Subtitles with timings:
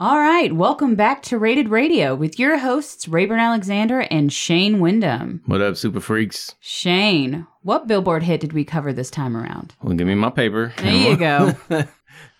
[0.00, 5.40] All right, welcome back to Rated Radio with your hosts Rayburn Alexander and Shane Wyndham.
[5.46, 6.56] What up, super freaks?
[6.58, 9.76] Shane, what Billboard hit did we cover this time around?
[9.84, 10.72] Well, give me my paper.
[10.78, 11.16] There you
[11.70, 11.84] go.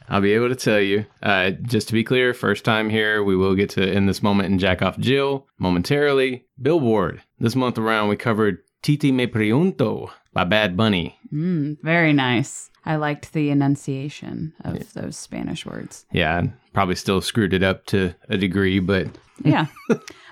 [0.08, 1.06] I'll be able to tell you.
[1.22, 4.48] Uh, just to be clear, first time here, we will get to In This Moment
[4.48, 6.46] and jack off Jill momentarily.
[6.60, 7.22] Billboard.
[7.38, 11.18] This month around, we covered Titi Me Pregunto by Bad Bunny.
[11.32, 12.68] Mm, very nice.
[12.84, 16.04] I liked the enunciation of those Spanish words.
[16.12, 19.06] Yeah, I probably still screwed it up to a degree, but
[19.42, 19.68] Yeah.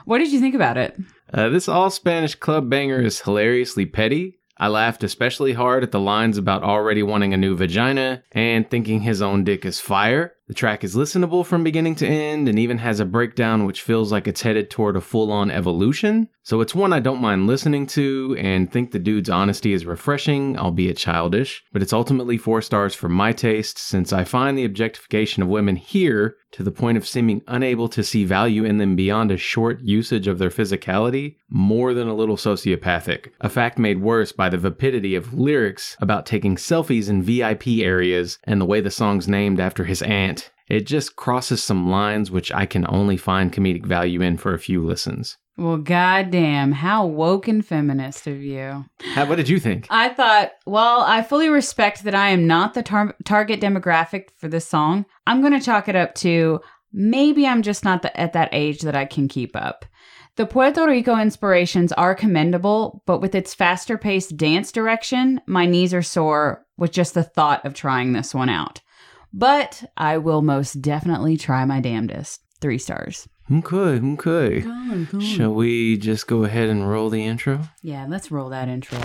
[0.04, 0.98] what did you think about it?
[1.32, 4.38] uh, this all Spanish club banger is hilariously petty.
[4.58, 9.00] I laughed especially hard at the lines about already wanting a new vagina and thinking
[9.00, 10.34] his own dick is fire.
[10.52, 14.12] The track is listenable from beginning to end and even has a breakdown which feels
[14.12, 16.28] like it's headed toward a full on evolution.
[16.42, 20.58] So it's one I don't mind listening to and think the dude's honesty is refreshing,
[20.58, 21.64] albeit childish.
[21.72, 25.76] But it's ultimately four stars for my taste since I find the objectification of women
[25.76, 29.80] here to the point of seeming unable to see value in them beyond a short
[29.80, 33.30] usage of their physicality more than a little sociopathic.
[33.40, 38.38] A fact made worse by the vapidity of lyrics about taking selfies in VIP areas
[38.44, 40.41] and the way the song's named after his aunt.
[40.68, 44.58] It just crosses some lines which I can only find comedic value in for a
[44.58, 45.36] few listens.
[45.58, 48.86] Well, goddamn, how woke and feminist of you.
[49.14, 49.86] How, what did you think?
[49.90, 54.48] I thought, well, I fully respect that I am not the tar- target demographic for
[54.48, 55.04] this song.
[55.26, 56.60] I'm going to chalk it up to
[56.92, 59.84] maybe I'm just not the, at that age that I can keep up.
[60.36, 65.92] The Puerto Rico inspirations are commendable, but with its faster paced dance direction, my knees
[65.92, 68.80] are sore with just the thought of trying this one out.
[69.32, 72.40] But I will most definitely try my damnedest.
[72.60, 73.28] Three stars.
[73.50, 74.64] Okay, okay.
[75.20, 77.60] Shall we just go ahead and roll the intro?
[77.82, 78.98] Yeah, let's roll that intro.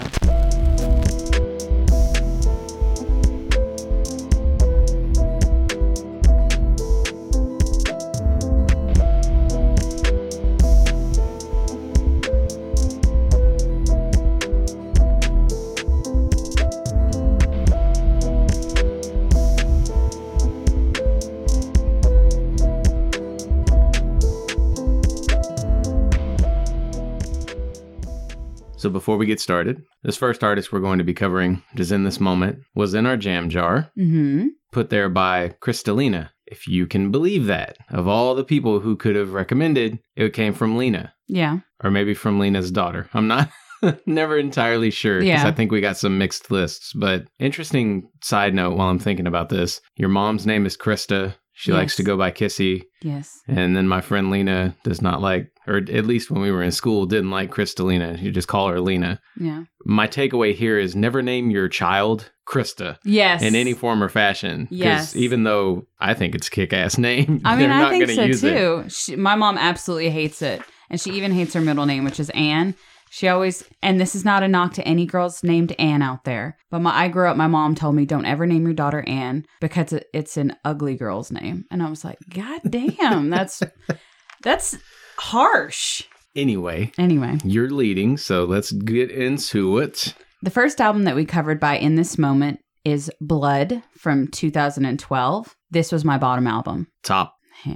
[28.87, 31.91] So before we get started, this first artist we're going to be covering, which is
[31.91, 34.47] in this moment, was in our jam jar, Mm-hmm.
[34.71, 36.29] put there by Crystalina.
[36.45, 40.53] If you can believe that, of all the people who could have recommended, it came
[40.53, 41.57] from Lena, Yeah.
[41.83, 43.09] or maybe from Lena's daughter.
[43.13, 43.49] I'm not
[44.05, 45.47] never entirely sure because Yeah.
[45.49, 46.93] I think we got some mixed lists.
[46.93, 51.35] But interesting side note while I'm thinking about this, your mom's name is Krista.
[51.51, 52.83] She likes to go by Kissy.
[53.01, 53.41] Yes.
[53.49, 56.71] And then my friend Lena does not like, or at least when we were in
[56.71, 58.21] school, didn't like Crystalina.
[58.21, 59.19] You just call her Lena.
[59.39, 59.63] Yeah.
[59.85, 63.41] My takeaway here is never name your child Krista Yes.
[63.41, 64.67] in any form or fashion.
[64.71, 65.15] Yes.
[65.15, 68.09] even though I think it's a kick ass name, I mean, they're I not think
[68.09, 68.53] so to use it.
[68.57, 68.85] too.
[68.89, 72.29] She, my mom absolutely hates it, and she even hates her middle name, which is
[72.31, 72.73] Anne.
[73.09, 76.57] She always, and this is not a knock to any girls named Anne out there,
[76.69, 77.37] but my I grew up.
[77.37, 81.31] My mom told me don't ever name your daughter Anne because it's an ugly girl's
[81.31, 83.63] name, and I was like, God damn, that's
[84.43, 84.77] that's
[85.19, 86.03] harsh.
[86.35, 90.13] Anyway, Anyway, you're leading, so let's get into it.
[90.43, 95.55] the first album that we covered by In This Moment is Blood from 2012.
[95.71, 96.87] This was my bottom album.
[97.03, 97.33] Top.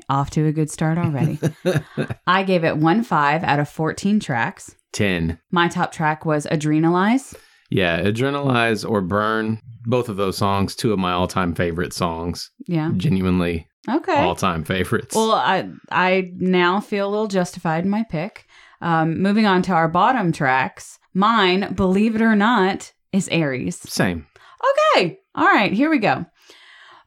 [0.10, 1.40] Off to a good start already.
[2.28, 4.76] I gave it one five out of 14 tracks.
[4.94, 5.40] 10.
[5.52, 7.36] My top track was Adrenalize.
[7.72, 12.52] Yeah, Adrenalize or Burn, both of those songs, two of my all time favorite songs.
[12.68, 12.92] Yeah.
[12.96, 14.16] Genuinely Okay.
[14.18, 15.16] all time favorites.
[15.16, 18.46] Well, I I now feel a little justified in my pick.
[18.82, 21.00] Um, moving on to our bottom tracks.
[21.14, 23.78] Mine, believe it or not, is Aries.
[23.78, 24.28] Same.
[24.96, 25.20] Okay.
[25.36, 26.26] All right, here we go.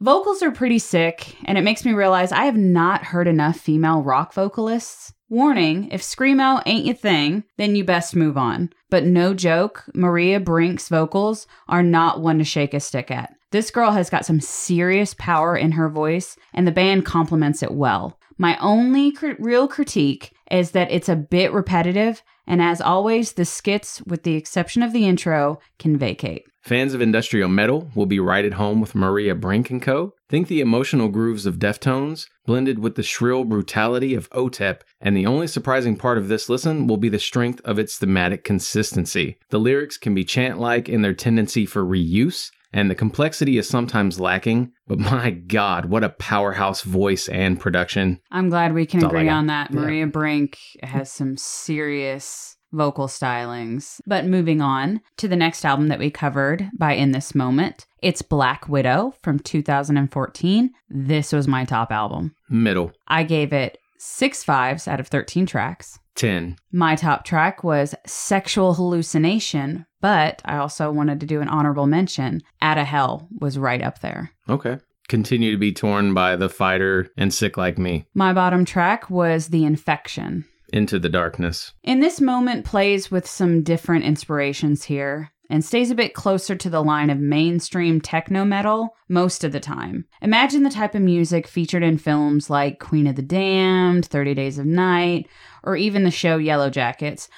[0.00, 4.02] Vocals are pretty sick, and it makes me realize I have not heard enough female
[4.02, 5.12] rock vocalists.
[5.30, 8.70] Warning if Screamo ain't your thing, then you best move on.
[8.90, 13.34] But no joke, Maria Brink's vocals are not one to shake a stick at.
[13.54, 17.70] This girl has got some serious power in her voice, and the band complements it
[17.70, 18.18] well.
[18.36, 23.44] My only cr- real critique is that it's a bit repetitive, and as always, the
[23.44, 26.46] skits, with the exception of the intro, can vacate.
[26.62, 30.14] Fans of industrial metal will be right at home with Maria Brink and Co.
[30.28, 35.26] Think the emotional grooves of Deftones, blended with the shrill brutality of OTEP, and the
[35.26, 39.38] only surprising part of this listen will be the strength of its thematic consistency.
[39.50, 43.68] The lyrics can be chant like in their tendency for reuse, and the complexity is
[43.68, 48.20] sometimes lacking, but my god, what a powerhouse voice and production.
[48.30, 49.70] I'm glad we can That's agree on that.
[49.70, 49.80] Yeah.
[49.80, 54.00] Maria Brink has some serious vocal stylings.
[54.04, 58.20] But moving on to the next album that we covered by In This Moment, it's
[58.20, 60.70] Black Widow from 2014.
[60.88, 62.34] This was my top album.
[62.50, 62.90] Middle.
[63.06, 66.00] I gave it six fives out of 13 tracks.
[66.14, 66.56] 10.
[66.72, 72.42] My top track was Sexual Hallucination, but I also wanted to do an honorable mention.
[72.62, 74.30] Out of Hell was right up there.
[74.48, 74.78] Okay.
[75.08, 78.06] Continue to be torn by The Fighter and Sick Like Me.
[78.14, 80.46] My bottom track was The Infection.
[80.72, 81.72] Into the Darkness.
[81.82, 86.70] In this moment, plays with some different inspirations here and stays a bit closer to
[86.70, 90.06] the line of mainstream techno metal most of the time.
[90.22, 94.58] Imagine the type of music featured in films like Queen of the Damned, 30 Days
[94.58, 95.28] of Night,
[95.62, 97.28] or even the show Yellow Jackets.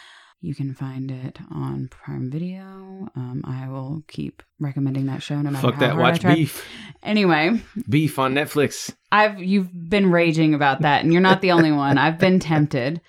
[0.42, 2.60] You can find it on Prime Video.
[3.16, 5.90] Um, I will keep recommending that show no matter Fuck how that.
[5.92, 6.34] hard I Watch try.
[6.34, 6.64] Beef.
[7.02, 8.94] Anyway, Beef on Netflix.
[9.10, 11.98] I've you've been raging about that, and you're not the only one.
[11.98, 13.00] I've been tempted.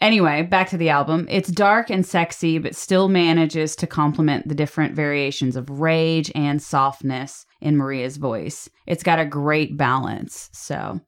[0.00, 1.26] Anyway, back to the album.
[1.30, 6.60] It's dark and sexy, but still manages to complement the different variations of rage and
[6.60, 8.68] softness in Maria's voice.
[8.86, 10.50] It's got a great balance.
[10.52, 11.00] So,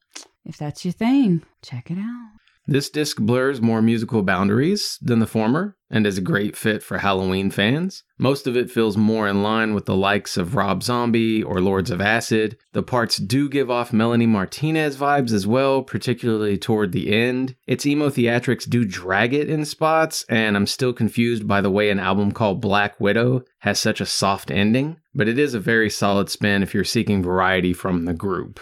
[0.45, 2.31] if that's your thing, check it out.
[2.69, 6.99] This disc blurs more musical boundaries than the former and is a great fit for
[6.99, 8.03] Halloween fans.
[8.19, 11.93] Most of it feels more in line with the likes of Rob Zombie or Lords
[11.93, 12.59] of Acid.
[12.73, 17.55] The parts do give off Melanie Martinez vibes as well, particularly toward the end.
[17.69, 21.91] Its emo theatrics do drag it in spots, and I'm still confused by the way
[21.91, 25.89] an album called Black Widow has such a soft ending, but it is a very
[25.89, 28.59] solid spin if you're seeking variety from the group.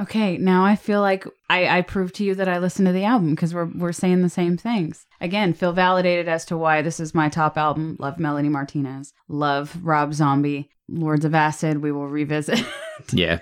[0.00, 3.04] Okay, now I feel like I, I proved to you that I listened to the
[3.04, 5.06] album because we're we're saying the same things.
[5.20, 7.96] Again, feel validated as to why this is my top album.
[8.00, 9.12] Love Melanie Martinez.
[9.28, 10.68] Love Rob Zombie.
[10.88, 11.78] Lords of Acid.
[11.82, 12.62] We will revisit
[13.12, 13.38] Yeah,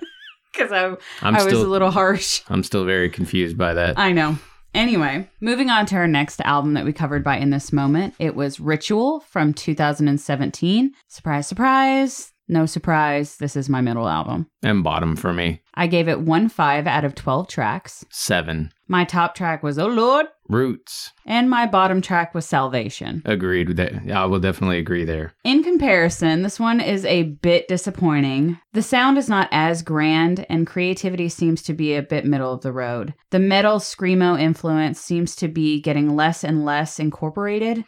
[0.53, 0.95] because I
[1.27, 2.43] I'm I was still a little harsh.
[2.49, 3.99] I'm still very confused by that.
[3.99, 4.39] I know.
[4.75, 8.15] Anyway, moving on to our next album that we covered by In This Moment.
[8.19, 10.93] It was Ritual from 2017.
[11.09, 12.33] Surprise, surprise.
[12.53, 13.39] No surprise.
[13.39, 14.47] This is my middle album.
[14.63, 15.63] and bottom for me.
[15.75, 18.05] I gave it one five out of 12 tracks.
[18.11, 18.71] Seven.
[18.89, 21.13] My top track was Oh Lord, Roots.
[21.25, 23.23] and my bottom track was Salvation.
[23.25, 23.95] Agreed with that.
[24.15, 25.33] I will definitely agree there.
[25.45, 28.59] In comparison, this one is a bit disappointing.
[28.75, 32.61] The sound is not as grand, and creativity seems to be a bit middle of
[32.61, 33.15] the road.
[33.31, 37.85] The metal screamo influence seems to be getting less and less incorporated.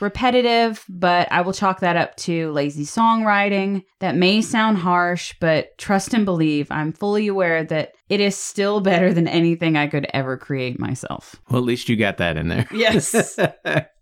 [0.00, 3.82] Repetitive, but I will chalk that up to lazy songwriting.
[4.00, 8.80] That may sound harsh, but trust and believe, I'm fully aware that it is still
[8.80, 11.36] better than anything I could ever create myself.
[11.48, 12.68] Well, at least you got that in there.
[12.72, 13.38] Yes.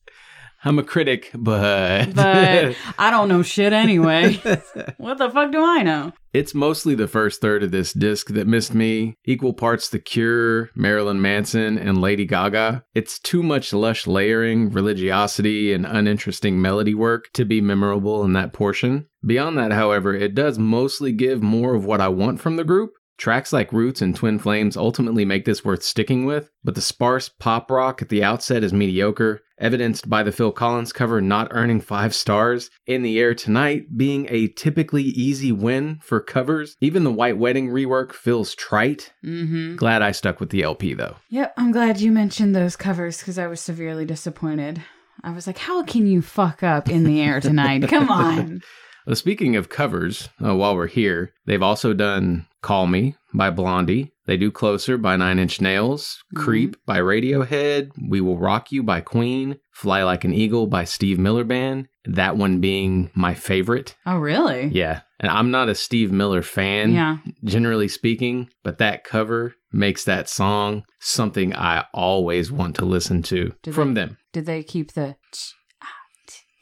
[0.64, 4.34] I'm a critic, but But I don't know shit anyway.
[4.96, 6.12] what the fuck do I know?
[6.32, 9.14] it's mostly the first third of this disc that missed me.
[9.26, 12.84] Equal parts The Cure, Marilyn Manson, and Lady Gaga.
[12.94, 18.54] It's too much lush layering, religiosity, and uninteresting melody work to be memorable in that
[18.54, 19.08] portion.
[19.26, 22.92] Beyond that, however, it does mostly give more of what I want from the group.
[23.18, 27.28] Tracks like Roots and Twin Flames ultimately make this worth sticking with, but the sparse
[27.28, 31.80] pop rock at the outset is mediocre, evidenced by the Phil Collins cover not earning
[31.80, 36.76] five stars, In the Air Tonight being a typically easy win for covers.
[36.80, 39.12] Even the White Wedding rework feels trite.
[39.24, 39.76] Mm-hmm.
[39.76, 41.16] Glad I stuck with the LP though.
[41.30, 44.82] Yep, I'm glad you mentioned those covers because I was severely disappointed.
[45.24, 47.88] I was like, how can you fuck up in the air tonight?
[47.88, 48.60] Come on.
[49.06, 54.12] Well, speaking of covers, uh, while we're here, they've also done Call Me by Blondie.
[54.26, 56.42] They do Closer by Nine Inch Nails, Mhm.
[56.42, 61.18] Creep by Radiohead, We Will Rock You by Queen, Fly Like an Eagle by Steve
[61.18, 61.88] Miller Band.
[62.04, 63.96] That one being my favorite.
[64.06, 64.66] Oh, really?
[64.68, 65.00] Yeah.
[65.20, 67.18] And I'm not a Steve Miller fan, Yeah.
[67.44, 73.52] generally speaking, but that cover makes that song something I always want to listen to
[73.62, 74.18] Do from they- them.
[74.32, 75.16] Did they keep the?
[75.32, 75.54] ch-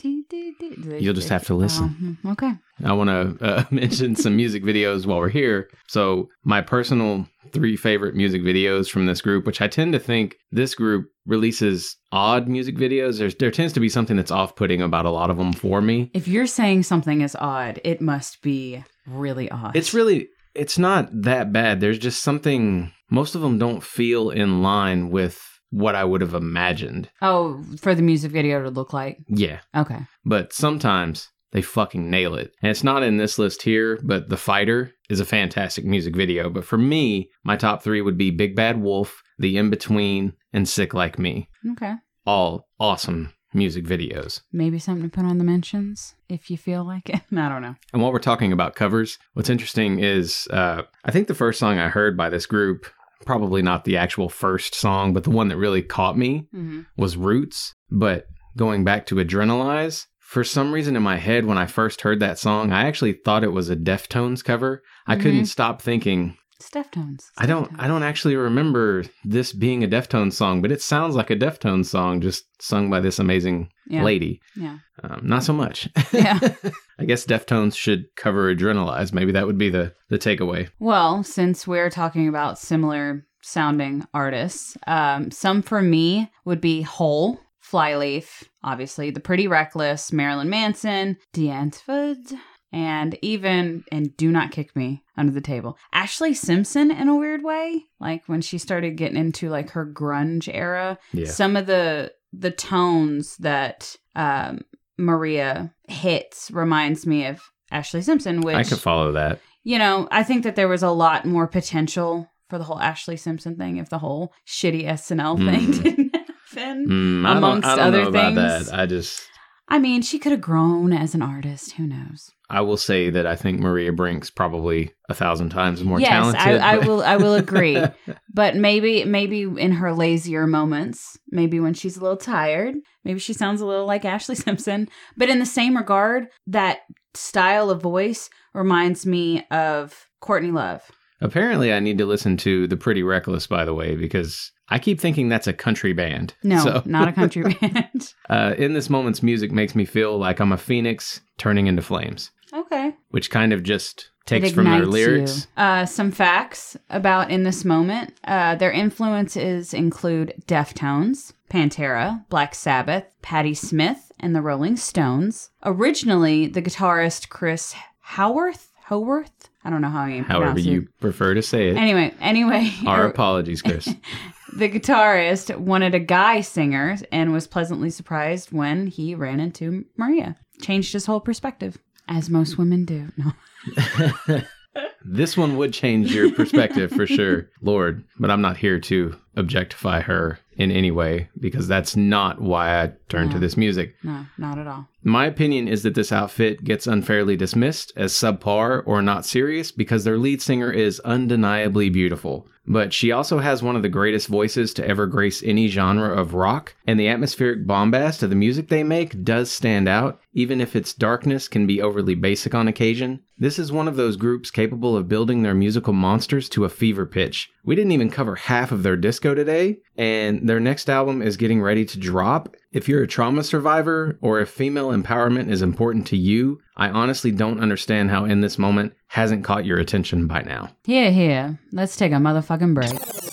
[0.00, 1.84] Do You'll just have to listen.
[1.84, 2.52] Oh, hmm, okay.
[2.84, 5.68] I want to uh, mention some music videos while we're here.
[5.88, 10.36] So, my personal three favorite music videos from this group, which I tend to think
[10.52, 13.18] this group releases odd music videos.
[13.18, 16.10] There's there tends to be something that's off-putting about a lot of them for me.
[16.14, 19.76] If you're saying something is odd, it must be really odd.
[19.76, 21.80] It's really it's not that bad.
[21.80, 26.34] There's just something most of them don't feel in line with what I would have
[26.34, 27.08] imagined.
[27.22, 29.18] oh for the music video to look like.
[29.28, 29.60] Yeah.
[29.76, 30.00] Okay.
[30.24, 32.52] but sometimes they fucking nail it.
[32.62, 36.48] And it's not in this list here, but The Fighter is a fantastic music video.
[36.48, 40.68] But for me, my top three would be Big Bad Wolf, The In Between, and
[40.68, 41.48] Sick Like Me.
[41.72, 41.94] Okay.
[42.24, 44.42] All awesome music videos.
[44.52, 47.20] Maybe something to put on the mentions if you feel like it.
[47.36, 47.74] I don't know.
[47.92, 51.78] And while we're talking about covers, what's interesting is uh, I think the first song
[51.80, 52.86] I heard by this group,
[53.26, 56.80] probably not the actual first song, but the one that really caught me Mm-hmm.
[56.96, 57.74] was Roots.
[57.90, 60.06] But going back to Adrenalize.
[60.18, 63.42] For some reason in my head, when I first heard that song, I actually thought
[63.42, 64.82] it was a Deftones cover.
[65.06, 65.20] I Mhm.
[65.22, 66.36] couldn't stop thinking,
[66.68, 67.26] Deftones.
[67.38, 71.30] I don't I don't actually remember this being a Deftones song, but it sounds like
[71.30, 74.02] a Deftones song just sung by this amazing Yeah.
[74.02, 74.40] lady.
[74.56, 74.78] Yeah.
[75.02, 75.88] Um, not so much.
[76.12, 76.38] Yeah.
[76.98, 79.12] I guess Deftones should cover Adrenalize.
[79.12, 80.68] Maybe that would be the the takeaway.
[80.78, 87.40] Well, since we're talking about similar sounding artists, um, some for me would be Hole,
[87.60, 92.34] Flyleaf, obviously, The Pretty Reckless, Marilyn Manson, Die Antwoord,
[92.72, 95.76] and even, and Do Not Kick Me Under the Table.
[95.94, 100.48] Ashlee Simpson, in a weird way, like when she started getting into like her grunge
[100.52, 101.26] era, Yeah.
[101.26, 104.60] some of the the tones that um,
[104.98, 107.40] Maria hits reminds me of
[107.72, 109.40] Ashlee Simpson, which I could follow that.
[109.64, 113.18] you know, I think that there was a lot more potential for the whole Ashlee
[113.18, 115.82] Simpson thing if the whole shitty SNL thing Mm.
[115.82, 116.88] didn't happen.
[116.88, 118.70] Mm, I Amongst don't, I don't other know about things.
[118.70, 118.78] that.
[118.78, 119.22] I just
[119.70, 121.72] I mean, she could have grown as an artist.
[121.72, 122.32] Who knows?
[122.50, 126.60] I will say that I think Maria Brink's probably a thousand times more yes, talented.
[126.60, 127.02] I, I will.
[127.02, 127.80] I will agree.
[128.34, 132.74] but maybe, maybe in her lazier moments, maybe when she's a little tired,
[133.04, 134.88] maybe she sounds a little like Ashlee Simpson.
[135.16, 136.80] But in the same regard, that
[137.14, 140.82] style of voice reminds me of Courtney Love.
[141.20, 145.00] Apparently, I need to listen to The Pretty Reckless, by the way, because I keep
[145.00, 146.34] thinking that's a country band.
[146.42, 148.14] No, So- not a country band.
[148.28, 152.30] Uh, in this moment's music makes me feel like I'm a phoenix turning into flames,
[152.52, 152.94] Okay.
[153.10, 155.48] which kind of just takes from their lyrics.
[155.56, 158.14] Uh, some facts about in this moment.
[158.24, 165.50] Uh, their influences include Deftones, Pantera, Black Sabbath, Patti Smith, and the Rolling Stones.
[165.64, 171.34] Originally, the guitarist Chris Howorth, Howorth, I don't know how you pronounce However, you prefer
[171.34, 171.76] to say it.
[171.76, 173.88] Anyway, anyway, Our apologies, Chris.
[174.56, 180.36] the guitarist wanted a guy singer and was pleasantly surprised when he ran into Maria.
[180.60, 181.78] Changed his whole perspective,
[182.08, 183.08] as most women do.
[183.16, 184.42] No.
[185.04, 188.04] this one would change your perspective for sure, Lord.
[188.18, 192.92] But I'm not here to objectify her in any way because that's not why I
[193.08, 193.94] turned to this music.
[194.02, 194.86] No, not at all.
[195.02, 200.04] My opinion is that this outfit gets unfairly dismissed as subpar or not serious because
[200.04, 202.46] their lead singer is undeniably beautiful.
[202.70, 206.34] But she also has one of the greatest voices to ever grace any genre of
[206.34, 210.76] rock, and the atmospheric bombast of the music they make does stand out, even if
[210.76, 213.20] its darkness can be overly basic on occasion.
[213.38, 217.06] This is one of those groups capable of building their musical monsters to a fever
[217.06, 217.50] pitch.
[217.64, 221.60] We didn't even cover half of their disco today, and their next album is getting
[221.60, 222.54] ready to drop.
[222.72, 227.30] If you're a trauma survivor or if female empowerment is important to you, I honestly
[227.30, 230.70] don't understand how In This Moment hasn't caught your attention by now.
[230.84, 231.58] Here, here.
[231.72, 233.29] Let's take a motherfucking break.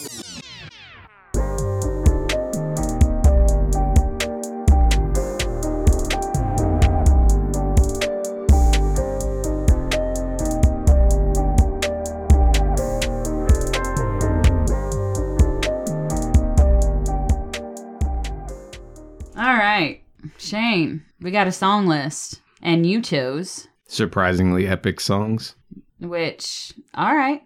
[21.28, 25.56] We got a song list, and you chose Surprisingly epic songs.
[26.00, 27.42] which, all right,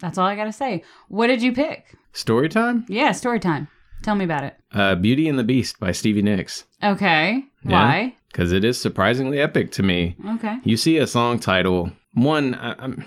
[0.00, 0.84] that's all I got to say.
[1.08, 1.96] What did you pick?
[2.12, 2.84] Story time?
[2.90, 3.68] Yeah, story time.
[4.02, 4.56] Tell me about it.
[4.70, 6.64] Uh, Beauty and the Beast by Stevie Nicks.
[6.82, 7.42] Okay.
[7.64, 7.70] Yeah.
[7.72, 8.16] Why?
[8.30, 10.14] Because it is surprisingly epic to me.
[10.34, 10.58] Okay.
[10.62, 13.02] You see a song title, one, I, I'm,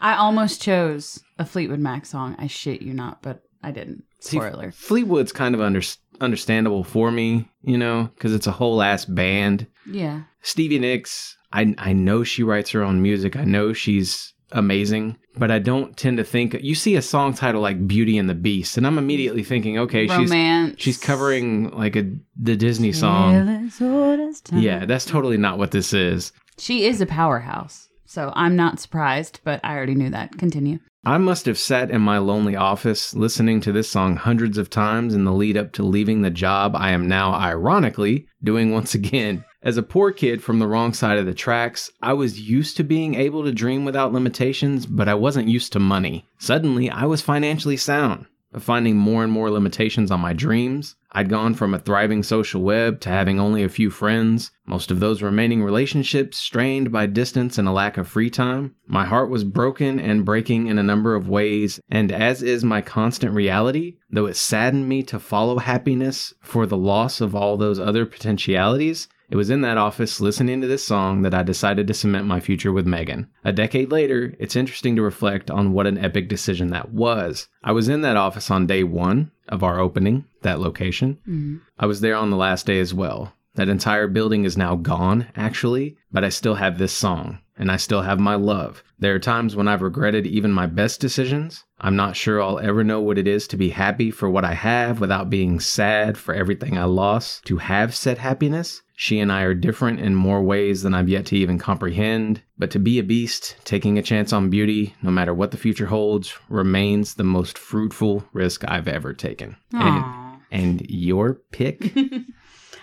[0.00, 2.36] I almost chose a Fleetwood Mac song.
[2.38, 4.04] I shit you not, but I didn't.
[4.20, 4.70] See, Spoiler.
[4.70, 5.80] Fleetwood's kind of under,
[6.20, 9.66] understandable for me, you know, because it's a whole ass band.
[9.86, 10.22] Yeah.
[10.42, 13.36] Stevie Nicks, I I know she writes her own music.
[13.36, 17.60] I know she's amazing, but I don't tend to think you see a song title
[17.60, 20.74] like Beauty and the Beast, and I'm immediately thinking, okay, Romance.
[20.76, 23.32] she's she's covering like a the Disney song.
[23.32, 24.60] Till as old as time.
[24.60, 26.32] Yeah, that's totally not what this is.
[26.58, 27.88] She is a powerhouse.
[28.04, 30.38] So I'm not surprised, but I already knew that.
[30.38, 30.78] Continue.
[31.08, 35.14] I must have sat in my lonely office listening to this song hundreds of times
[35.14, 39.42] in the lead up to leaving the job I am now ironically doing once again.
[39.62, 42.84] As a poor kid from the wrong side of the tracks, I was used to
[42.84, 46.28] being able to dream without limitations, but I wasn't used to money.
[46.36, 50.94] Suddenly, I was financially sound, but finding more and more limitations on my dreams.
[51.12, 55.00] I'd gone from a thriving social web to having only a few friends, most of
[55.00, 58.74] those remaining relationships strained by distance and a lack of free time.
[58.86, 62.82] My heart was broken and breaking in a number of ways, and as is my
[62.82, 67.80] constant reality, though it saddened me to follow happiness for the loss of all those
[67.80, 71.94] other potentialities, it was in that office listening to this song that I decided to
[71.94, 73.28] cement my future with Megan.
[73.44, 77.48] A decade later, it's interesting to reflect on what an epic decision that was.
[77.62, 81.18] I was in that office on day one of our opening, that location.
[81.28, 81.60] Mhm.
[81.78, 83.32] I was there on the last day as well.
[83.54, 87.76] That entire building is now gone, actually, but I still have this song, and I
[87.76, 88.82] still have my love.
[88.98, 91.64] There are times when I've regretted even my best decisions.
[91.80, 94.54] I'm not sure I'll ever know what it is to be happy for what I
[94.54, 98.82] have without being sad for everything I lost to have said happiness.
[98.96, 102.72] She and I are different in more ways than I've yet to even comprehend, but
[102.72, 106.34] to be a beast, taking a chance on beauty, no matter what the future holds,
[106.48, 109.56] remains the most fruitful risk I've ever taken.
[109.72, 111.92] And, and your pick?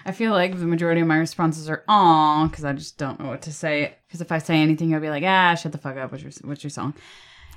[0.06, 3.28] I feel like the majority of my responses are "aw" because I just don't know
[3.28, 3.96] what to say.
[4.08, 6.32] Because if I say anything, I'll be like, "Ah, shut the fuck up." What's your
[6.44, 6.94] What's your song?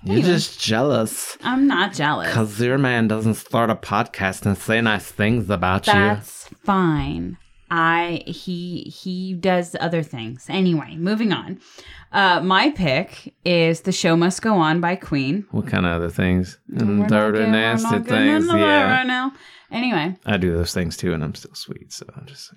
[0.04, 1.36] You're just jealous.
[1.42, 2.28] I'm not jealous.
[2.28, 5.92] Because your man doesn't start a podcast and say nice things about you.
[5.92, 7.36] That's fine.
[7.70, 10.46] I he he does other things.
[10.48, 11.60] Anyway, moving on.
[12.12, 15.46] Uh, my pick is "The Show Must Go On" by Queen.
[15.50, 16.58] What kind of other things?
[16.68, 18.46] We're And not dirty, we're nasty things.
[18.46, 18.90] Yeah.
[18.90, 19.32] right now.
[19.70, 22.54] Anyway, I do those things too, and I'm still sweet, so I'm just.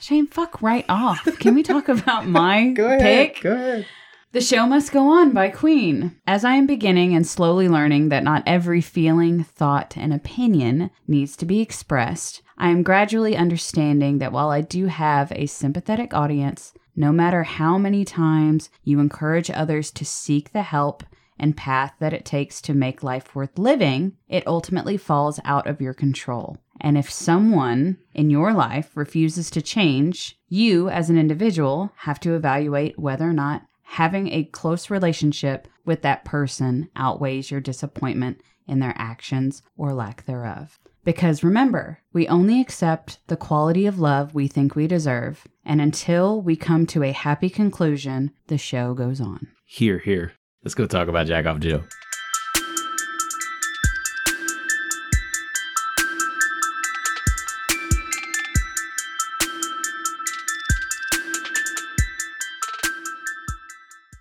[0.00, 1.24] Shane, fuck right off.
[1.38, 3.40] Can we talk about my pick?
[3.40, 3.86] Go ahead.
[4.32, 6.16] The Show Must Go On by Queen.
[6.26, 11.36] As I am beginning and slowly learning that not every feeling, thought, and opinion needs
[11.36, 16.72] to be expressed, I am gradually understanding that while I do have a sympathetic audience,
[16.96, 21.02] no matter how many times you encourage others to seek the help
[21.38, 25.80] and path that it takes to make life worth living, it ultimately falls out of
[25.80, 26.58] your control.
[26.80, 32.34] And if someone in your life refuses to change, you as an individual have to
[32.34, 38.78] evaluate whether or not having a close relationship with that person outweighs your disappointment in
[38.78, 40.78] their actions or lack thereof.
[41.04, 46.40] Because remember, we only accept the quality of love we think we deserve, and until
[46.40, 49.48] we come to a happy conclusion, the show goes on.
[49.66, 50.32] Here, here.
[50.62, 51.84] Let's go talk about Jack Off Jill.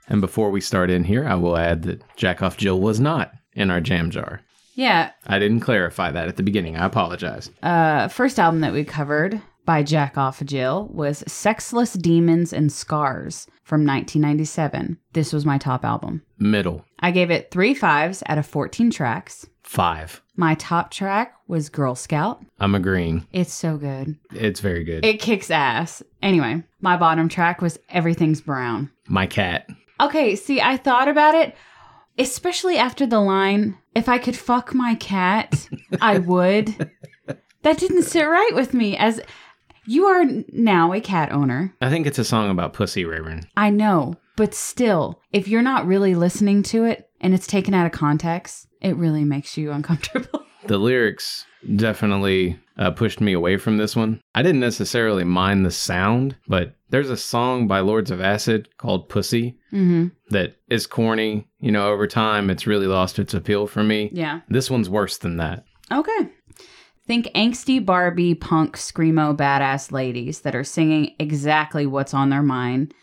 [0.10, 3.32] And before we start in here, I will add that Jack Off Jill was not
[3.54, 4.42] in our jam jar.
[4.76, 6.78] Yeah, I didn't clarify that at the beginning.
[6.78, 7.50] I apologize.
[7.62, 13.48] uh, first album that we covered by Jack Off Jill was Sexless Demons and Scars
[13.64, 14.98] from 1997.
[15.14, 16.22] This was my top album.
[16.38, 16.84] Middle.
[17.00, 19.48] I gave it three fives out of 14 tracks.
[19.64, 20.22] Five.
[20.36, 22.44] My top track was Girl Scout.
[22.60, 23.26] I'm agreeing.
[23.32, 24.18] It's so good.
[24.34, 25.06] It's very good.
[25.06, 26.04] It kicks ass.
[26.22, 28.92] Anyway, my bottom track was Everything's Brown.
[29.08, 29.70] My cat.
[30.02, 31.56] Okay, see, I thought about it,
[32.18, 35.68] especially after the line, if I could fuck my cat,
[36.02, 36.92] I would.
[37.64, 39.22] That didn't sit right with me as
[39.86, 41.76] you are now a cat owner.
[41.82, 43.48] I think it's a song about pussy, Raven.
[43.56, 47.86] I know, but still, if you're not really listening to it and it's taken out
[47.86, 50.46] of context, it really makes you uncomfortable.
[50.68, 51.46] The lyrics
[51.76, 54.22] definitely uh, pushed me away from this one.
[54.36, 59.10] I didn't necessarily mind the sound, but there's a song by Lords of Acid called
[59.10, 60.08] Pussy mm-hmm.
[60.30, 61.48] that is corny.
[61.60, 64.10] You know, over time, it's really lost its appeal for me.
[64.14, 64.42] Yeah.
[64.50, 65.66] This one's worse than that.
[65.92, 66.30] Okay.
[67.06, 72.94] Think angsty Barbie, punk, screamo, badass ladies that are singing exactly what's on their mind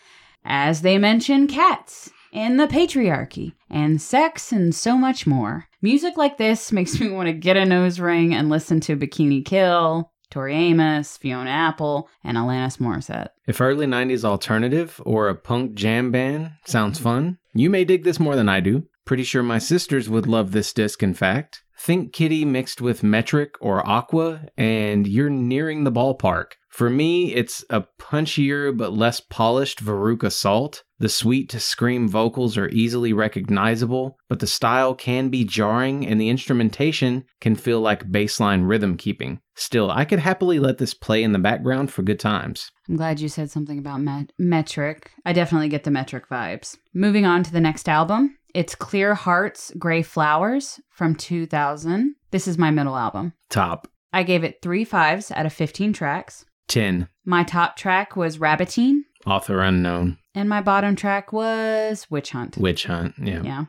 [0.45, 5.67] as they mention cats and the patriarchy and sex and so much more.
[5.83, 9.45] Music like this makes me want to get a nose ring and listen to Bikini
[9.45, 13.29] Kill, Tori Amos, Fiona Apple, and Alanis Morissette.
[13.47, 18.21] If early 90s alternative or a punk jam band sounds fun, you may dig this
[18.21, 18.85] more than I do.
[19.05, 21.63] Pretty sure my sisters would love this disc, in fact.
[21.79, 26.53] Think Kittie mixed with Metric or Aqua, and you're nearing the ballpark.
[26.71, 30.85] For me, it's a punchier but less polished Veruca Salt.
[30.99, 36.21] The sweet to scream vocals are easily recognizable, but the style can be jarring and
[36.21, 39.41] the instrumentation can feel like baseline rhythm keeping.
[39.57, 42.71] Still, I could happily let this play in the background for good times.
[42.89, 45.11] I'm glad you said something about met- metric.
[45.25, 46.79] I definitely get the metric vibes.
[46.95, 48.37] Moving on to the next album.
[48.55, 52.15] It's Clear Hearts, Grey Flowers from 2000.
[52.31, 53.33] This is my middle album.
[53.49, 56.45] Top I gave it three fives out of 15 tracks.
[56.71, 57.09] 10.
[57.25, 60.17] My top track was Rabbitine, Author unknown.
[60.35, 62.57] and my bottom track was Witch Hunt.
[62.57, 63.15] Witch hunt.
[63.23, 63.43] Yeah.
[63.43, 63.65] Yeah.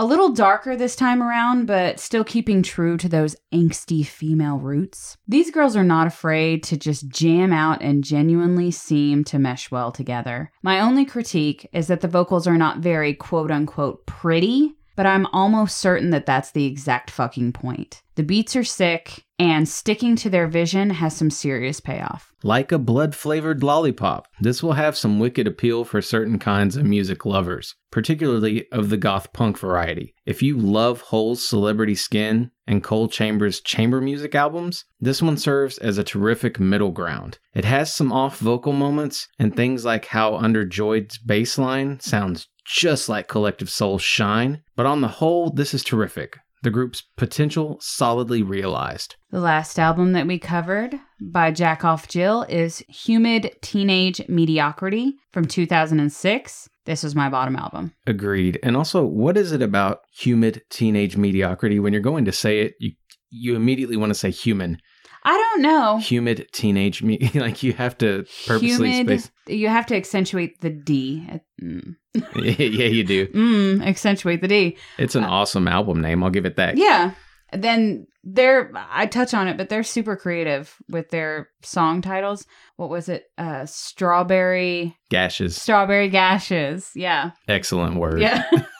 [0.00, 5.16] A little darker this time around, but still keeping true to those angsty female roots.
[5.28, 9.92] These girls are not afraid to just jam out and genuinely seem to mesh well
[9.92, 10.50] together.
[10.64, 15.26] My only critique is that the vocals are not very quote unquote pretty, but I'm
[15.26, 18.02] almost certain that that's the exact fucking point.
[18.16, 22.32] The beats are sick, and sticking to their vision has some serious payoff.
[22.44, 26.84] Like a blood flavored lollipop, this will have some wicked appeal for certain kinds of
[26.84, 30.14] music lovers, particularly of the goth punk variety.
[30.24, 35.78] If you love Hole's celebrity skin, and Coal Chamber's chamber music albums, this one serves
[35.78, 37.38] as a terrific middle ground.
[37.52, 42.48] It has some off vocal moments and things like how Under Joy's bass line sounds
[42.64, 46.38] just like Collective Soul's Shine, but on the whole, this is terrific.
[46.62, 49.16] The group's potential solidly realized.
[49.30, 55.44] The last album that we covered by Jack Off Jill is Humid Teenage Mediocrity from
[55.44, 56.68] 2006.
[56.86, 57.92] This was my bottom album.
[58.06, 58.58] Agreed.
[58.62, 61.78] And also, what is it about humid teenage mediocrity?
[61.78, 62.92] When you're going to say it, you
[63.30, 64.78] you immediately want to say human.
[65.26, 65.98] I don't know.
[65.98, 69.30] Humid teenage me like you have to purposely Humid, space.
[69.46, 71.28] you have to accentuate the D.
[71.62, 71.96] Mm.
[72.36, 73.26] yeah, you do.
[73.28, 74.76] Mm, accentuate the D.
[74.98, 76.22] It's an awesome album name.
[76.22, 76.76] I'll give it that.
[76.76, 77.12] Yeah.
[77.52, 82.46] Then they're I touch on it, but they're super creative with their song titles.
[82.76, 83.24] What was it?
[83.38, 85.56] Uh Strawberry Gashes.
[85.60, 86.90] Strawberry Gashes.
[86.94, 87.30] Yeah.
[87.48, 88.20] Excellent word.
[88.20, 88.44] Yeah.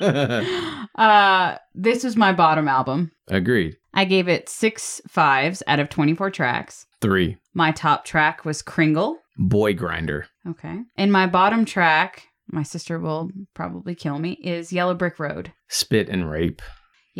[0.94, 3.12] uh this is my bottom album.
[3.28, 3.76] Agreed.
[3.92, 6.86] I gave it six fives out of 24 tracks.
[7.00, 7.36] Three.
[7.54, 9.18] My top track was Kringle.
[9.36, 10.26] Boy Grinder.
[10.48, 10.80] Okay.
[10.96, 15.52] And my bottom track, my sister will probably kill me, is Yellow Brick Road.
[15.68, 16.62] Spit and Rape.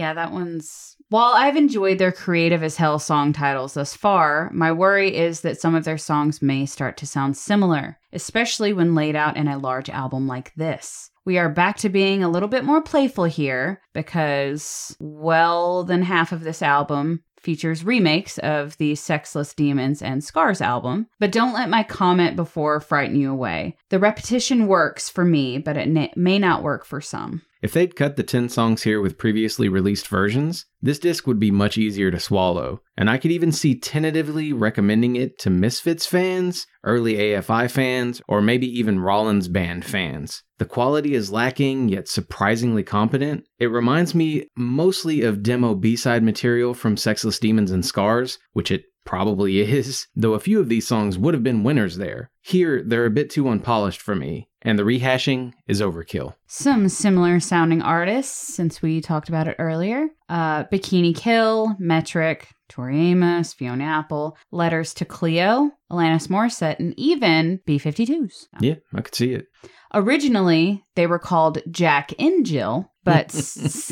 [0.01, 0.97] Yeah, that one's.
[1.11, 5.61] While I've enjoyed their creative as hell song titles thus far, my worry is that
[5.61, 9.59] some of their songs may start to sound similar, especially when laid out in a
[9.59, 11.11] large album like this.
[11.27, 16.33] We are back to being a little bit more playful here because well than half
[16.33, 21.69] of this album features remakes of the Sexless Demons and Scars album, but don't let
[21.69, 23.77] my comment before frighten you away.
[23.91, 27.43] The repetition works for me, but it may not work for some.
[27.63, 31.51] If they'd cut the 10 songs here with previously released versions, this disc would be
[31.51, 36.67] much easier to swallow, and I could even see tentatively recommending it to Misfits fans,
[36.85, 40.43] early AFI fans, or maybe even Rollins Band fans.
[40.59, 43.45] The quality is lacking, yet surprisingly competent.
[43.59, 48.71] It reminds me mostly of demo B side material from Sexless Demons and Scars, which
[48.71, 52.31] it probably is, though a few of these songs would have been winners there.
[52.43, 56.35] Here, they're a bit too unpolished for me, and the rehashing is overkill.
[56.47, 62.99] Some similar sounding artists, since we talked about it earlier uh, Bikini Kill, Metric, Tori
[63.11, 68.47] Amos, Fiona Apple, Letters to Cleo, Alanis Morissette, and even B 52s.
[68.61, 69.47] Yeah, I could see it.
[69.93, 73.35] Originally, they were called Jack and Jill, but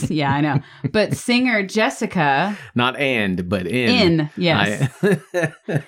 [0.09, 0.61] yeah, I know.
[0.93, 4.21] But singer Jessica Not and, but in.
[4.21, 5.83] in, yes, I-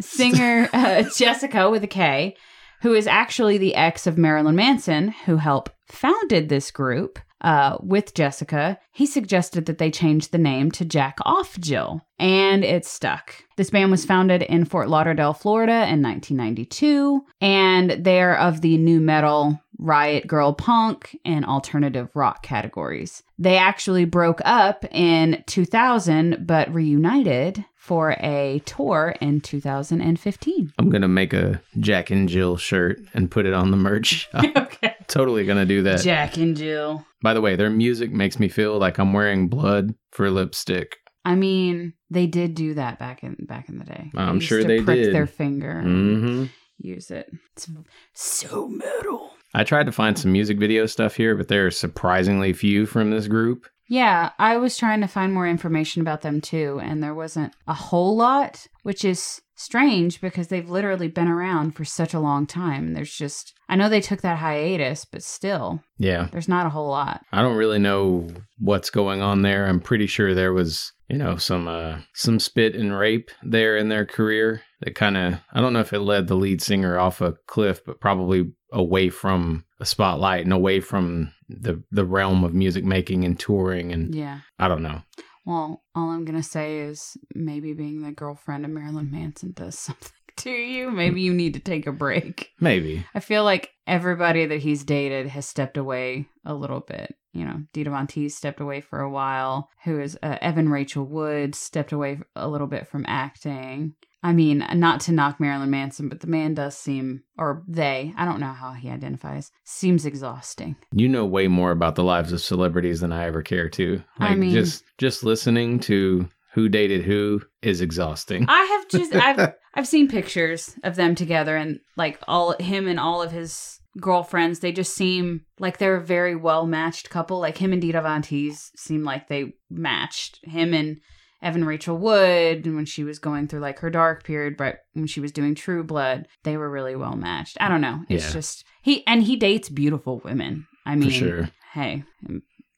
[0.00, 2.36] singer uh, Jessica with a K,
[2.82, 8.14] who is actually the ex of Marilyn Manson, who helped founded this group uh, with
[8.14, 8.78] Jessica.
[8.92, 13.34] He suggested that they change the name to Jack Off Jill, and it stuck.
[13.56, 19.00] This band was founded in Fort Lauderdale, Florida, in 1992, and they're of the nu
[19.00, 23.22] metal, riot girl punk, and alternative rock categories.
[23.38, 30.72] They actually broke up in 2000, but reunited for a tour in 2015.
[30.78, 34.28] I'm going to make a Jack and Jill shirt and put it on the merch.
[34.78, 34.94] Okay.
[35.08, 36.02] totally going to do that.
[36.02, 37.04] Jack and Jill.
[37.22, 40.98] By the way, their music makes me feel like I'm wearing blood for lipstick.
[41.24, 44.10] I mean, they did do that back in back in the day.
[44.14, 45.14] I'm sure to they prick did.
[45.14, 46.44] Their finger, hmm
[46.78, 47.28] use it.
[47.56, 47.68] It's
[48.12, 49.27] so metal.
[49.54, 53.10] I tried to find some music video stuff here, but there are surprisingly few from
[53.10, 53.66] this group.
[53.90, 57.72] Yeah, I was trying to find more information about them too, and there wasn't a
[57.72, 62.92] whole lot, which is strange because they've literally been around for such a long time.
[62.92, 66.88] There's just, I know they took that hiatus, but still, Yeah, there's not a whole
[66.88, 67.24] lot.
[67.32, 69.66] I don't really know what's going on there.
[69.66, 73.88] I'm pretty sure there was, you know, some uh some spit and rape there in
[73.88, 77.20] their career that kind of I don't know if it led the lead singer off
[77.20, 82.54] a cliff, but probably away from a spotlight and away from the the realm of
[82.54, 84.40] music making and touring and Yeah.
[84.58, 85.02] I don't know.
[85.46, 89.78] Well, all I'm going to say is maybe being the girlfriend of Marilyn Manson does
[89.78, 90.90] something to you.
[90.90, 92.52] Maybe you need to take a break.
[92.60, 93.04] Maybe.
[93.14, 97.14] I feel like everybody that he's dated has stepped away a little bit.
[97.32, 99.68] You know, Dita Von Teese stepped away for a while.
[99.84, 103.94] Who is uh, Evan Rachel Wood stepped away a little bit from acting.
[104.20, 108.24] I mean, not to knock Marilyn Manson, but the man does seem, or they, I
[108.24, 110.74] don't know how he identifies, seems exhausting.
[110.92, 114.02] You know way more about the lives of celebrities than I ever care to.
[114.18, 118.46] I mean- just just listening to who dated who is exhausting.
[118.48, 122.98] I have just, I've, I've seen pictures of them together and like all him and
[122.98, 124.60] all of his girlfriends.
[124.60, 127.38] They just seem like they're a very well matched couple.
[127.38, 130.40] Like him and Dita Von Teese seem like they matched.
[130.44, 130.98] Him and
[131.42, 135.06] Evan Rachel Wood, and when she was going through like her dark period, but when
[135.06, 137.56] she was doing True Blood, they were really well matched.
[137.60, 138.00] I don't know.
[138.08, 138.32] It's Yeah.
[138.32, 140.66] just he and he dates beautiful women.
[140.84, 141.50] I mean, for sure.
[141.74, 142.02] hey,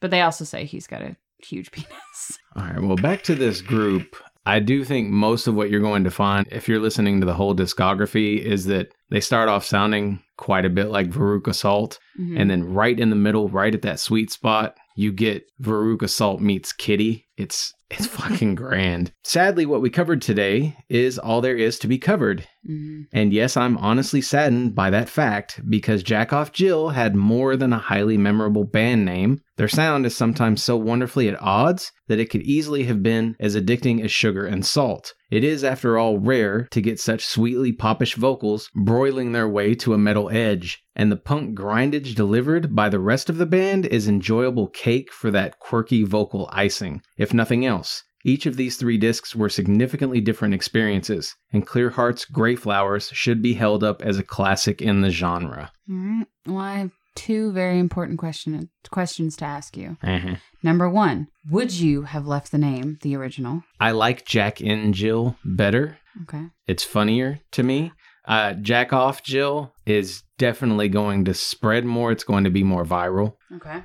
[0.01, 2.39] but they also say he's got a huge penis.
[2.57, 4.17] All right, well, back to this group.
[4.47, 7.35] I do think most of what you're going to find if you're listening to the
[7.35, 11.99] whole discography is that they start off sounding quite a bit like Veruca Salt.
[12.19, 12.41] Mhm.
[12.41, 16.41] And then right in the middle, right at that sweet spot, you get Veruca Salt
[16.41, 17.27] meets Kittie.
[17.37, 19.13] It's it's fucking grand.
[19.25, 22.47] Sadly, what we covered today is all there is to be covered.
[22.69, 23.07] Mhm.
[23.13, 27.73] And yes, I'm honestly saddened by that fact because Jack Off Jill had more than
[27.73, 29.41] a highly memorable band name.
[29.57, 33.57] Their sound is sometimes so wonderfully at odds that it could easily have been as
[33.57, 35.15] addicting as sugar and salt.
[35.31, 39.95] It is, after all, rare to get such sweetly popish vocals broiling their way to
[39.95, 44.09] a metal edge, and the punk grindage delivered by the rest of the band is
[44.09, 48.05] enjoyable cake for that quirky vocal icing, if nothing else.
[48.25, 53.41] Each of these three discs were significantly different experiences, and Clear Heart's Grey Flowers should
[53.41, 55.73] be held up as a classic in the genre.
[55.89, 56.27] All right.
[56.47, 59.97] Well, I have two very important question questions to ask you.
[60.03, 60.37] Uh-huh.
[60.63, 63.63] Number one, would you have left the name the original?
[63.79, 65.99] I like Jack and Jill better.
[66.23, 66.47] Okay.
[66.67, 67.93] It's funnier to me.
[68.27, 72.13] Uh, Jack Off Jill is definitely going to spread more.
[72.13, 73.35] It's going to be more viral.
[73.57, 73.83] Okay.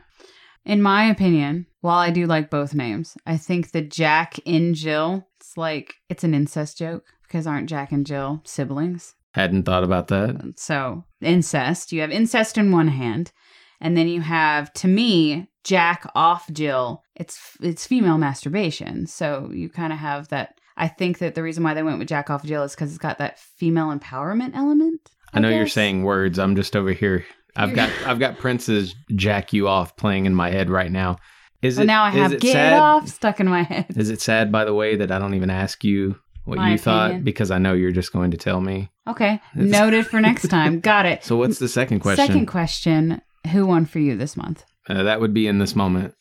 [0.65, 5.27] In my opinion, while I do like both names, I think the Jack in Jill,
[5.39, 9.13] it's like it's an incest joke because aren't Jack and Jill siblings?
[9.35, 10.53] Hadn't thought about that.
[10.57, 13.31] So, incest, you have incest in one hand,
[13.79, 17.03] and then you have to me Jack off Jill.
[17.15, 19.05] It's it's female masturbation.
[19.05, 22.07] So, you kind of have that I think that the reason why they went with
[22.07, 25.11] Jack off Jill is cuz it's got that female empowerment element.
[25.33, 26.39] I know you're saying words.
[26.39, 27.25] I'm just over here.
[27.55, 31.17] I've got I've got Prince's "Jack You Off" playing in my head right now.
[31.61, 32.73] Is Well, it now I have get sad?
[32.73, 33.85] off stuck in my head.
[33.95, 36.77] Is it sad, by the way, that I don't even ask you what My you
[36.77, 38.91] thought because I know you're just going to tell me.
[39.07, 40.79] Okay, It's- noted for next time.
[40.81, 41.23] Got it.
[41.23, 42.25] So what's the second question?
[42.27, 44.63] Second question: Who won for you this month?
[44.87, 46.13] Uh, that would be in this moment.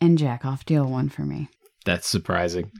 [0.00, 1.48] And Jack off Deal won for me.
[1.84, 2.70] That's surprising.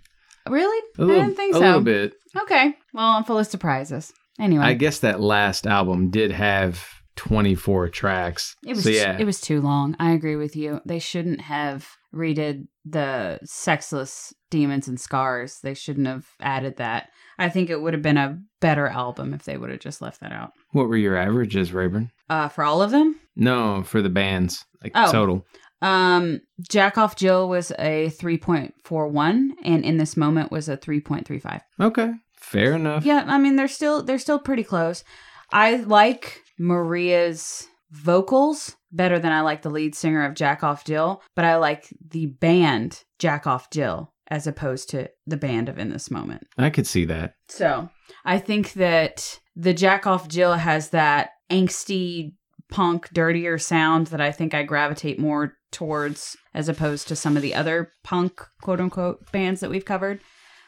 [0.48, 0.82] Really?
[0.98, 1.64] A little, I didn't think a so.
[1.64, 2.14] A little bit.
[2.42, 2.74] Okay.
[2.94, 4.10] Well, I'm full of surprises.
[4.38, 6.82] Anyway, I guess that last album did have
[7.20, 8.56] 24 tracks.
[8.66, 9.94] it was so yeah, it was too long.
[9.98, 10.80] I agree with you.
[10.86, 15.60] They shouldn't have redid the sexless demons and scars.
[15.62, 17.10] They shouldn't have added that.
[17.38, 20.20] I think it would have been a better album if they would have just left
[20.20, 20.52] that out.
[20.72, 22.10] what were your averages, Rayburn?
[22.30, 25.12] Uh, for all of them, No, for the bands, like Oh.
[25.12, 25.46] total.
[25.82, 31.60] um, Jack Off Jill was a 3.41, and in this moment was a 3.35.
[31.80, 33.04] Okay, fair enough.
[33.04, 35.04] Yeah, I mean they're still they're still pretty close.
[35.52, 41.22] I like Maria's vocals better than I like the lead singer of Jack Off Jill,
[41.34, 45.88] but I like the band Jack Off Jill as opposed to the band of In
[45.88, 46.46] This Moment.
[46.58, 47.34] I could see that.
[47.48, 47.88] So
[48.26, 52.34] I think that the Jack Off Jill has that angsty
[52.70, 57.42] punk dirtier sound that I think I gravitate more towards as opposed to some of
[57.42, 60.20] the other punk quote unquote bands that we've covered.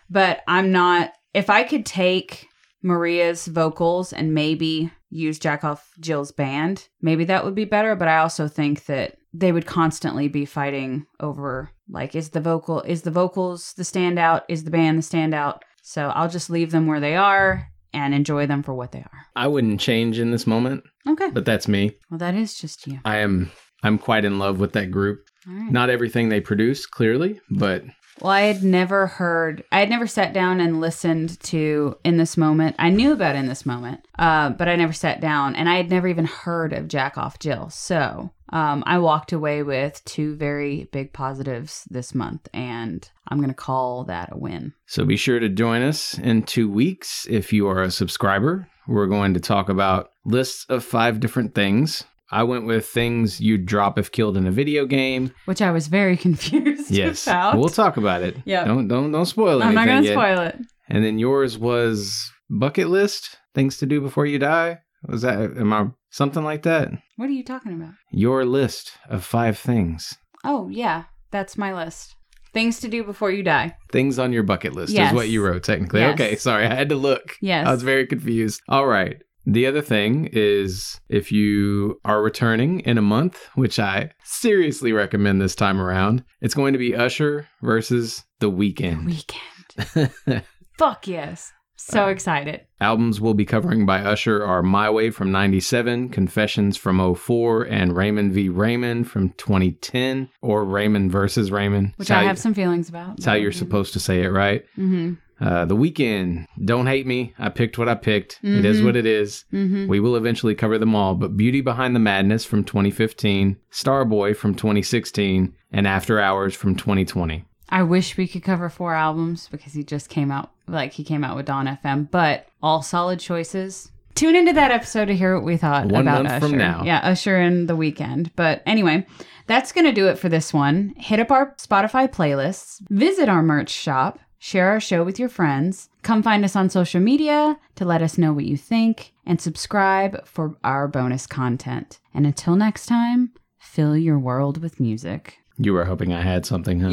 [0.09, 2.49] But I'm not if I could take
[2.83, 7.95] Maria's vocals and maybe use Jack Off Jill's band, maybe that would be better.
[7.95, 12.81] But I also think that they would constantly be fighting over like is the vocal
[12.83, 15.61] is the vocals the standout, is the band the standout.
[15.83, 19.27] So I'll just leave them where they are and enjoy them for what they are.
[19.37, 21.29] I wouldn't change in this moment, Okay.
[21.31, 21.93] but that's me.
[22.11, 23.01] Well, that is just you.
[23.05, 23.51] I am
[23.83, 25.19] I'm quite in love with that group.
[25.47, 25.73] Right.
[25.73, 27.83] Not everything they produce, clearly, but
[28.21, 32.37] Well, I had never heard, I had never sat down and listened to In This
[32.37, 32.77] Moment.
[32.79, 35.91] I knew about In This Moment, uh, but I never sat down and I had
[35.91, 37.71] never even heard of Jack Off Jill.
[37.71, 43.49] So um, I walked away with two very big positives this month, and I'm going
[43.49, 44.75] to call that a win.
[44.87, 48.69] So be sure to join us in two weeks if you are a subscriber.
[48.87, 52.05] We're going to talk about lists of five different things.
[52.33, 55.33] I went with things you'd drop if killed in a video game.
[55.45, 57.59] Which I was very confused Yes, about.
[57.59, 58.37] we'll talk about it.
[58.45, 58.65] Yeah.
[58.65, 60.15] don't don't don't spoil I'm not going to yet.
[60.15, 60.59] spoil it.
[60.89, 64.79] And then yours was bucket list things to do before you die.
[65.07, 66.91] Was that am I something like that?
[67.17, 67.93] What are you talking about?
[68.11, 70.15] Your list of five things.
[70.45, 72.17] Oh, yeah, that's my list.
[72.53, 73.77] Things to do before you die.
[73.91, 75.11] Things on your bucket list Yes.
[75.11, 76.01] is what you wrote technically.
[76.01, 76.15] Yes.
[76.15, 77.37] Okay, sorry, I had to look.
[77.41, 77.67] Yes.
[77.67, 78.61] I was very confused.
[78.69, 79.23] All right.
[79.45, 85.41] The other thing is if you are returning in a month, which I seriously recommend
[85.41, 89.07] this time around, it's going to be Usher versus The Weeknd.
[89.07, 90.45] Weekend.
[90.79, 91.53] Fuck yes.
[91.77, 92.61] So excited.
[92.81, 97.97] Albums we'll be covering by Usher are My Way from 97, Confessions from 04, and
[97.97, 98.49] Raymond v.
[98.49, 101.95] Raymond from 2010, or Raymond versus Raymond.
[101.97, 103.17] Which I you- have some feelings about.
[103.17, 104.63] It's how you're supposed to say it, right?
[104.79, 105.15] Mm-hmm.
[105.41, 106.47] Uh, the Weeknd.
[106.65, 107.33] Don't hate me.
[107.39, 108.39] I picked what I picked.
[108.43, 108.85] It is Mhm.
[108.85, 109.45] what it is.
[109.53, 109.89] Mm-hmm.
[109.89, 114.55] We will eventually cover them all, but Beauty Behind the Madness from 2015, Starboy from
[114.55, 117.45] 2016, and After Hours from 2020.
[117.69, 121.25] I wish we could cover four albums because he just came out, like he came
[121.25, 123.91] out with Dawn FM, but all solid choices.
[124.15, 126.49] Tune into that episode to hear what we thought One about month Usher.
[126.51, 126.83] from now.
[126.85, 128.31] Yeah, Usher and the Weeknd.
[128.37, 129.07] But anyway,
[129.47, 130.93] that's going to do it for this one.
[130.99, 135.89] Hit up our Spotify playlists, visit our merch shop, share our show with your friends,
[136.03, 140.27] come find us on social media to let us know what you think, and subscribe
[140.27, 142.01] for our bonus content.
[142.13, 145.39] And until next time, fill your world with music.
[145.59, 146.89] You were hoping I had something, huh?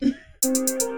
[0.00, 0.84] Yep.